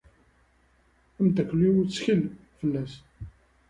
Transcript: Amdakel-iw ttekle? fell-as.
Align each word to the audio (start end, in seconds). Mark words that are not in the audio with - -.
Amdakel-iw 1.19 1.75
ttekle? 1.83 2.19
fell-as. 2.59 2.93